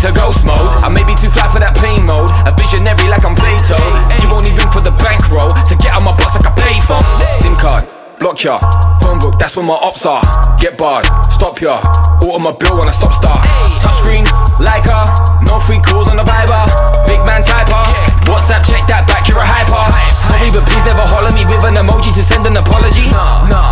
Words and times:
into 0.00 0.12
ghost 0.12 0.44
mode. 0.44 0.70
I 0.80 0.88
may 0.88 1.04
be 1.04 1.14
too 1.14 1.28
flat 1.28 1.50
for 1.50 1.58
that 1.58 1.76
plane 1.76 2.06
mode. 2.06 2.30
A 2.46 2.52
visionary 2.54 3.10
like 3.10 3.24
I'm 3.26 3.34
Plato. 3.34 3.78
You 4.22 4.30
won't 4.30 4.46
even 4.46 4.70
for 4.70 4.80
the 4.80 4.94
bankroll. 5.02 5.50
To 5.50 5.74
get 5.76 5.94
on 5.98 6.04
my 6.04 6.14
box 6.16 6.38
like 6.38 6.46
a 6.46 6.54
payphone. 6.54 7.04
SIM 7.34 7.56
card. 7.56 7.86
Block 8.20 8.36
ya, 8.44 8.60
phone 9.00 9.16
book, 9.16 9.40
that's 9.40 9.56
where 9.56 9.64
my 9.64 9.80
ops 9.80 10.04
are. 10.04 10.20
Get 10.60 10.76
barred, 10.76 11.08
stop 11.32 11.56
ya, 11.56 11.80
bill 12.20 12.76
when 12.76 12.84
I 12.84 12.92
stop 12.92 13.16
start. 13.16 13.48
Touchscreen, 13.80 14.28
Leica, 14.60 15.08
no 15.48 15.56
free 15.56 15.80
calls 15.80 16.04
on 16.04 16.20
the 16.20 16.26
Viber. 16.28 16.68
Big 17.08 17.24
man 17.24 17.40
typer, 17.40 17.80
WhatsApp, 18.28 18.60
check 18.68 18.84
that 18.92 19.08
back, 19.08 19.24
you're 19.24 19.40
a 19.40 19.48
hyper. 19.48 19.88
Sorry, 20.28 20.52
but 20.52 20.68
please 20.68 20.84
never 20.84 21.00
holler 21.00 21.32
me 21.32 21.48
with 21.48 21.64
an 21.64 21.80
emoji 21.80 22.12
to 22.12 22.20
send 22.20 22.44
an 22.44 22.60
apology. 22.60 23.08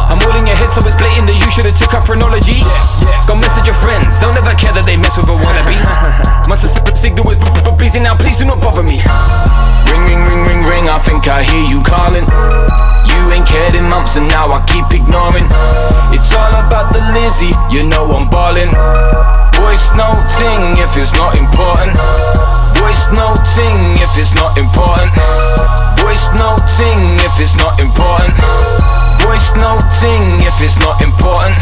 I'm 0.08 0.16
all 0.16 0.32
in 0.40 0.48
your 0.48 0.56
head, 0.56 0.72
so 0.72 0.80
it's 0.80 0.96
blatant 0.96 1.28
that 1.28 1.36
you 1.36 1.52
should've 1.52 1.76
took 1.76 1.92
up 1.92 2.08
phrenology. 2.08 2.64
Go 4.58 4.74
message 4.74 4.74
your 4.74 4.74
friends, 4.74 4.74
don't 4.74 4.74
care 4.74 4.74
that 4.74 4.86
they 4.86 4.96
mess 4.96 5.16
with 5.16 5.28
a 5.28 5.36
wannabe. 5.36 6.48
Must 6.48 6.62
have 6.62 6.70
sent 6.70 6.86
the 6.86 6.94
signal 6.94 7.24
was 7.24 7.38
busy 7.78 8.00
now, 8.00 8.16
please 8.16 8.38
do 8.38 8.44
not 8.44 8.60
bother 8.60 8.82
me. 8.82 9.00
Ring, 9.90 10.02
ring, 10.04 10.22
ring, 10.24 10.42
ring, 10.46 10.62
ring, 10.64 10.84
I 10.88 10.98
think 10.98 11.28
I 11.28 11.42
hear 11.42 11.64
you 11.68 11.82
calling. 11.82 12.26
You 13.08 13.20
ain't 13.32 13.46
cared 13.46 13.74
in 13.74 13.84
months 13.88 14.16
and 14.16 14.28
now 14.28 14.50
I 14.50 14.64
keep 14.66 14.88
ignoring. 14.90 15.46
It's 16.10 16.32
all 16.34 16.54
about 16.58 16.92
the 16.92 17.02
Lizzie, 17.14 17.54
you 17.70 17.86
know 17.86 18.10
I'm 18.10 18.28
ballin'. 18.30 18.72
Voice 19.54 19.90
noting 19.94 20.78
if 20.80 20.96
it's 20.96 21.12
not 21.14 21.36
important. 21.36 21.94
Voice 22.78 23.06
noting 23.14 23.98
if 24.00 24.12
it's 24.18 24.34
not 24.34 24.58
important. 24.58 25.12
Voice 26.02 26.30
noting 26.34 27.18
if 27.20 27.34
it's 27.38 27.54
not 27.56 27.78
important. 27.80 28.34
Voice 29.22 29.54
noting 29.60 30.40
if 30.42 30.56
it's 30.62 30.78
not 30.80 31.02
important. 31.02 31.54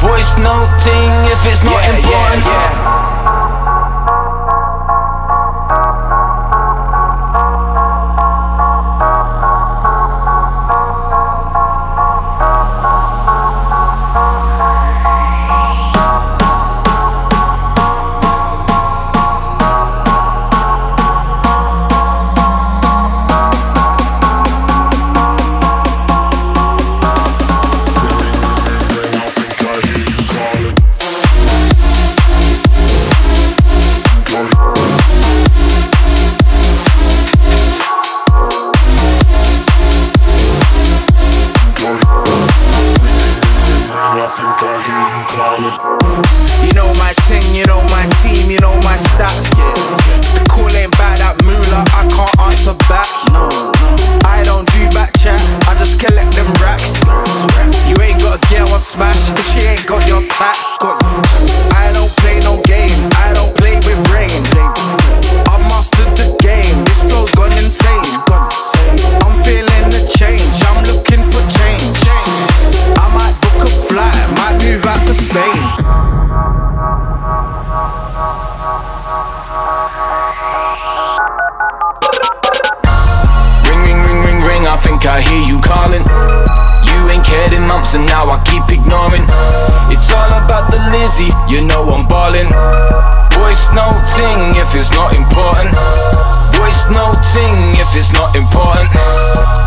Voice 0.00 0.34
noting 0.38 1.12
if 1.28 1.44
it's 1.44 1.62
not 1.62 1.74
Yeah, 1.84 1.90
yeah, 1.90 1.96
important. 1.98 2.44
yeah. 2.46 2.99
You 46.64 46.72
know 46.74 46.90
my 46.98 47.12
ting, 47.28 47.44
you 47.54 47.66
know 47.66 47.82
my 47.90 48.06
team, 48.22 48.50
you 48.50 48.58
know 48.60 48.74
my 48.86 48.96
stats. 48.96 49.50
Call 50.48 50.70
ain't 50.76 50.92
bad, 50.98 51.18
that 51.18 51.36
moolah, 51.44 51.84
I 51.94 52.06
can't 52.08 52.34
answer 52.40 52.74
back. 52.88 53.06
I 53.34 53.49
months 87.58 87.94
and 87.94 88.06
now 88.06 88.30
I 88.30 88.38
keep 88.46 88.62
ignoring. 88.70 89.26
It's 89.90 90.12
all 90.14 90.30
about 90.38 90.70
the 90.70 90.78
Lizzie, 90.94 91.34
you 91.50 91.64
know 91.66 91.82
I'm 91.90 92.06
ballin'. 92.06 92.46
Voice 93.34 93.66
noting 93.74 94.54
if 94.54 94.70
it's 94.78 94.94
not 94.94 95.16
important. 95.16 95.74
Voice 96.54 96.86
noting 96.94 97.74
if 97.74 97.90
it's 97.98 98.12
not 98.14 98.36
important. 98.38 98.86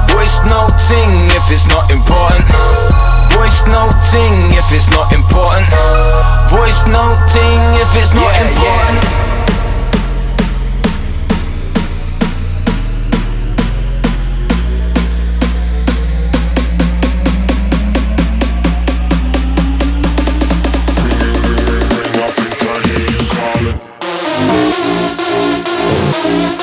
Voice 0.08 0.40
noting 0.48 1.28
if 1.36 1.44
it's 1.52 1.68
not 1.68 1.92
important. 1.92 2.48
Voice 3.36 3.66
noting 3.68 4.54
if 4.56 4.68
it's 4.72 4.88
not 4.88 5.12
important. 5.12 5.68
Voice 6.48 6.86
noting 6.88 7.60
if 7.76 7.90
it's 8.00 8.14
not 8.16 8.32
important. 8.40 8.63
thank 24.46 24.74
you 26.58 26.63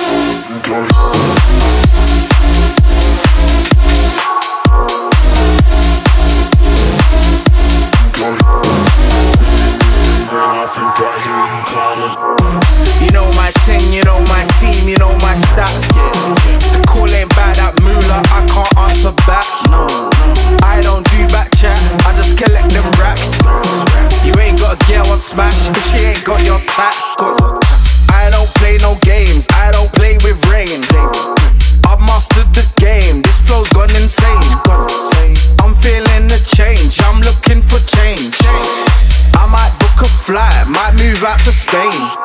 might 40.80 40.94
move 40.94 41.22
out 41.24 41.38
to 41.40 41.52
Spain. 41.52 42.19